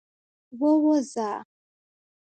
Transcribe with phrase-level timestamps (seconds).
[0.59, 1.29] ووځه.